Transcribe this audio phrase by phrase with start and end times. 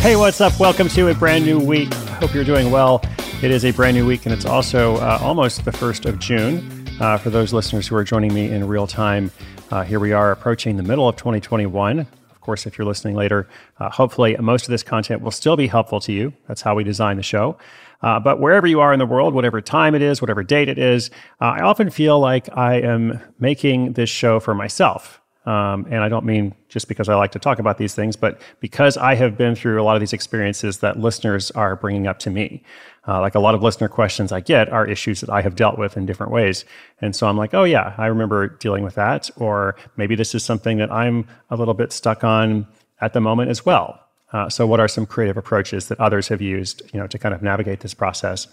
[0.00, 0.58] Hey, what's up?
[0.58, 1.92] Welcome to a brand new week.
[1.92, 3.02] Hope you're doing well.
[3.42, 6.88] It is a brand new week, and it's also uh, almost the 1st of June.
[6.98, 9.30] Uh, for those listeners who are joining me in real time,
[9.70, 11.98] uh, here we are approaching the middle of 2021.
[12.00, 13.46] Of course, if you're listening later,
[13.78, 16.32] uh, hopefully most of this content will still be helpful to you.
[16.48, 17.58] That's how we design the show.
[18.00, 20.78] Uh, but wherever you are in the world, whatever time it is, whatever date it
[20.78, 21.10] is,
[21.42, 25.19] uh, I often feel like I am making this show for myself.
[25.46, 28.40] Um, and I don't mean just because I like to talk about these things, but
[28.60, 32.18] because I have been through a lot of these experiences that listeners are bringing up
[32.20, 32.62] to me.
[33.08, 35.78] Uh, like a lot of listener questions I get are issues that I have dealt
[35.78, 36.66] with in different ways.
[37.00, 39.30] And so I'm like, oh, yeah, I remember dealing with that.
[39.36, 42.66] Or maybe this is something that I'm a little bit stuck on
[43.00, 43.98] at the moment as well.
[44.32, 47.34] Uh, so, what are some creative approaches that others have used, you know, to kind
[47.34, 48.46] of navigate this process?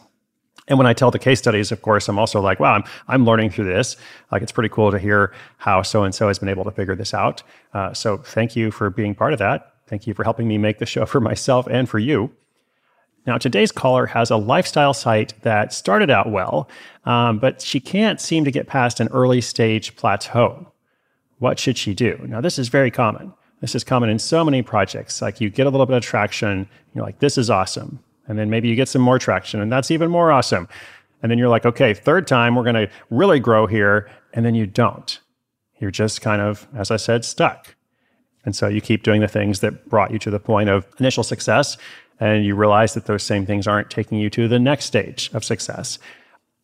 [0.68, 3.26] And when I tell the case studies, of course, I'm also like, wow, I'm, I'm
[3.26, 3.96] learning through this.
[4.32, 6.96] Like, it's pretty cool to hear how so and so has been able to figure
[6.96, 7.42] this out.
[7.74, 9.74] Uh, so, thank you for being part of that.
[9.88, 12.32] Thank you for helping me make the show for myself and for you.
[13.26, 16.70] Now, today's caller has a lifestyle site that started out well,
[17.06, 20.72] um, but she can't seem to get past an early stage plateau.
[21.40, 22.20] What should she do?
[22.26, 23.34] Now, this is very common.
[23.60, 25.22] This is common in so many projects.
[25.22, 28.00] Like, you get a little bit of traction, you're like, this is awesome.
[28.28, 30.68] And then maybe you get some more traction, and that's even more awesome.
[31.22, 34.10] And then you're like, okay, third time, we're going to really grow here.
[34.34, 35.20] And then you don't.
[35.80, 37.76] You're just kind of, as I said, stuck.
[38.46, 41.24] And so you keep doing the things that brought you to the point of initial
[41.24, 41.78] success.
[42.20, 45.44] And you realize that those same things aren't taking you to the next stage of
[45.44, 46.00] success.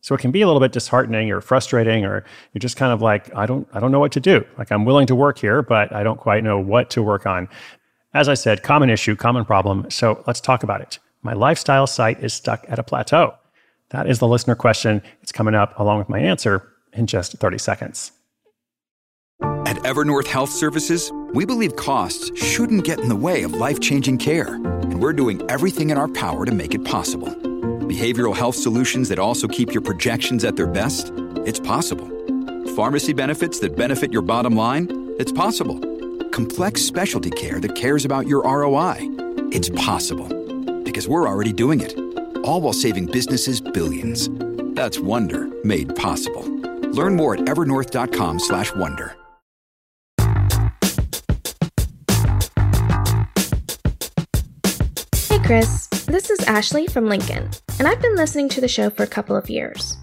[0.00, 3.00] So it can be a little bit disheartening or frustrating, or you're just kind of
[3.00, 4.44] like, I don't, I don't know what to do.
[4.58, 7.48] Like I'm willing to work here, but I don't quite know what to work on.
[8.12, 9.90] As I said, common issue, common problem.
[9.90, 10.98] So let's talk about it.
[11.24, 13.34] My lifestyle site is stuck at a plateau.
[13.90, 15.00] That is the listener question.
[15.22, 18.12] It's coming up along with my answer in just 30 seconds.
[19.40, 24.18] At Evernorth Health Services, we believe costs shouldn't get in the way of life changing
[24.18, 27.28] care, and we're doing everything in our power to make it possible.
[27.28, 31.10] Behavioral health solutions that also keep your projections at their best?
[31.46, 32.06] It's possible.
[32.76, 35.14] Pharmacy benefits that benefit your bottom line?
[35.18, 35.80] It's possible.
[36.30, 38.98] Complex specialty care that cares about your ROI?
[39.52, 40.43] It's possible
[40.94, 41.98] because we're already doing it.
[42.44, 44.30] All while saving businesses billions.
[44.76, 46.44] That's Wonder made possible.
[46.92, 49.16] Learn more at evernorth.com/wonder.
[55.28, 57.50] Hey Chris, this is Ashley from Lincoln,
[57.80, 59.96] and I've been listening to the show for a couple of years.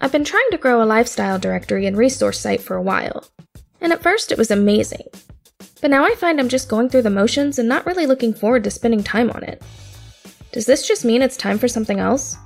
[0.00, 3.28] I've been trying to grow a lifestyle directory and resource site for a while,
[3.80, 5.06] and at first it was amazing.
[5.84, 8.64] But now I find I'm just going through the motions and not really looking forward
[8.64, 9.60] to spending time on it.
[10.50, 12.38] Does this just mean it's time for something else?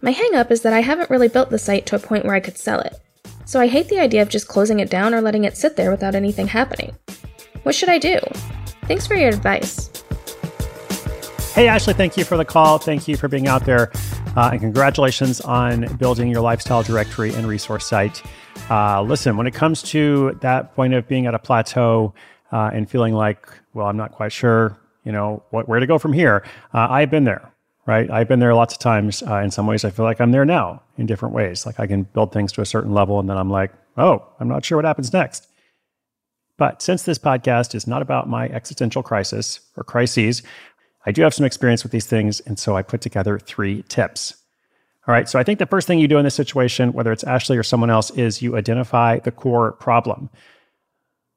[0.00, 2.38] My hangup is that I haven't really built the site to a point where I
[2.38, 2.94] could sell it,
[3.46, 5.90] so I hate the idea of just closing it down or letting it sit there
[5.90, 6.94] without anything happening.
[7.64, 8.20] What should I do?
[8.82, 9.90] Thanks for your advice.
[11.52, 12.78] Hey, Ashley, thank you for the call.
[12.78, 13.90] Thank you for being out there.
[14.36, 18.22] Uh, and congratulations on building your lifestyle directory and resource site.
[18.70, 22.14] Uh, listen, when it comes to that point of being at a plateau
[22.52, 25.98] uh, and feeling like, well, I'm not quite sure you know, what, where to go
[25.98, 26.44] from here.
[26.74, 27.48] Uh, I've been there,
[27.86, 28.10] right?
[28.10, 29.22] I've been there lots of times.
[29.22, 31.64] Uh, in some ways, I feel like I'm there now in different ways.
[31.64, 34.48] Like I can build things to a certain level, and then I'm like, oh, I'm
[34.48, 35.46] not sure what happens next.
[36.58, 40.42] But since this podcast is not about my existential crisis or crises,
[41.06, 42.40] I do have some experience with these things.
[42.40, 44.34] And so I put together three tips.
[45.06, 45.28] All right.
[45.28, 47.62] So I think the first thing you do in this situation, whether it's Ashley or
[47.62, 50.30] someone else, is you identify the core problem.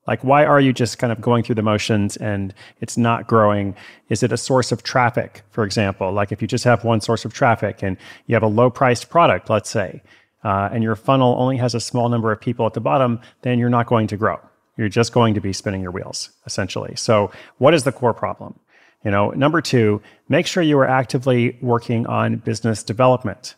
[0.10, 2.52] Like, why are you just kind of going through the motions and
[2.82, 3.76] it's not growing?
[4.10, 6.12] Is it a source of traffic, for example?
[6.12, 7.96] Like, if you just have one source of traffic and
[8.26, 10.02] you have a low priced product, let's say,
[10.44, 13.60] uh, and your funnel only has a small number of people at the bottom, then
[13.60, 14.40] you're not going to grow.
[14.78, 16.96] You're just going to be spinning your wheels, essentially.
[16.96, 17.30] So,
[17.60, 18.60] what is the core problem?
[19.06, 23.54] You know, number two, make sure you are actively working on business development.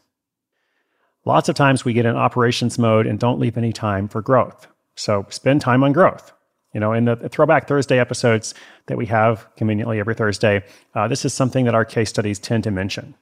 [1.24, 4.68] Lots of times we get in operations mode and don't leave any time for growth.
[4.96, 6.34] So spend time on growth.
[6.74, 8.54] You know, in the Throwback Thursday episodes
[8.86, 10.64] that we have conveniently every Thursday,
[10.96, 13.16] uh, this is something that our case studies tend to mention.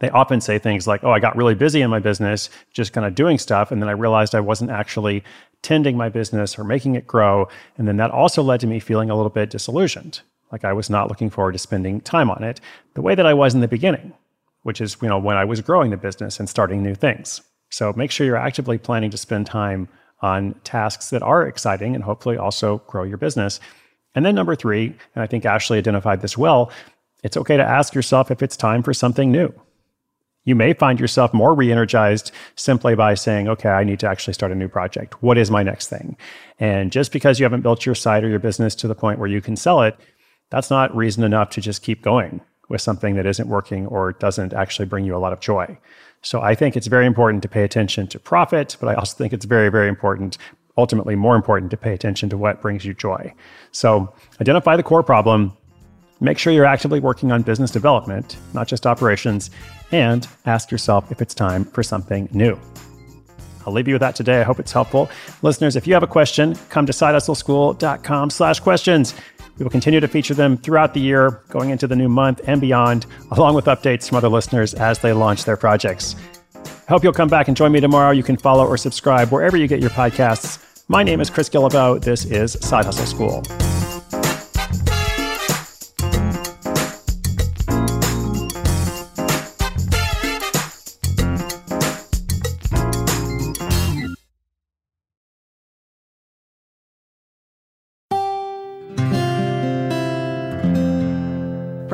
[0.00, 3.06] They often say things like, Oh, I got really busy in my business, just kind
[3.06, 3.70] of doing stuff.
[3.70, 5.24] And then I realized I wasn't actually
[5.62, 7.48] tending my business or making it grow.
[7.76, 10.20] And then that also led to me feeling a little bit disillusioned.
[10.52, 12.60] Like I was not looking forward to spending time on it
[12.94, 14.12] the way that I was in the beginning,
[14.62, 17.42] which is, you know, when I was growing the business and starting new things.
[17.70, 19.88] So make sure you're actively planning to spend time
[20.20, 23.60] on tasks that are exciting and hopefully also grow your business.
[24.14, 26.72] And then number three, and I think Ashley identified this well,
[27.22, 29.52] it's okay to ask yourself if it's time for something new.
[30.44, 34.32] You may find yourself more re energized simply by saying, okay, I need to actually
[34.34, 35.22] start a new project.
[35.22, 36.16] What is my next thing?
[36.58, 39.28] And just because you haven't built your site or your business to the point where
[39.28, 39.98] you can sell it,
[40.50, 44.52] that's not reason enough to just keep going with something that isn't working or doesn't
[44.54, 45.78] actually bring you a lot of joy.
[46.22, 49.32] So I think it's very important to pay attention to profit, but I also think
[49.32, 50.38] it's very, very important,
[50.76, 53.32] ultimately more important to pay attention to what brings you joy.
[53.72, 55.56] So identify the core problem,
[56.20, 59.50] make sure you're actively working on business development, not just operations,
[59.92, 62.58] and ask yourself if it's time for something new.
[63.66, 64.40] I'll leave you with that today.
[64.40, 65.10] I hope it's helpful.
[65.42, 69.14] Listeners, if you have a question, come to sidehustleschool.com slash questions.
[69.58, 72.60] We will continue to feature them throughout the year, going into the new month and
[72.60, 76.14] beyond, along with updates from other listeners as they launch their projects.
[76.88, 78.12] Hope you'll come back and join me tomorrow.
[78.12, 80.64] You can follow or subscribe wherever you get your podcasts.
[80.88, 82.00] My name is Chris Guillebeau.
[82.00, 83.67] This is Side Hustle School.